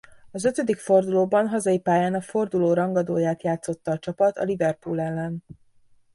Az 0.31 0.45
ötödik 0.45 0.77
fordulóban 0.77 1.47
hazai 1.47 1.79
pályán 1.79 2.13
a 2.13 2.21
forduló 2.21 2.73
rangadóját 2.73 3.43
játszotta 3.43 3.91
a 3.91 3.99
csapat 3.99 4.37
a 4.37 4.43
Liverpool 4.43 4.99
ellen. 5.01 5.43